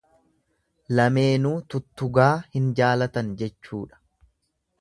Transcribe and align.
Lameenuu 0.99 1.53
tuttugaa 1.73 2.33
hin 2.57 2.73
jaalatan 2.81 3.33
jechuudha. 3.43 4.05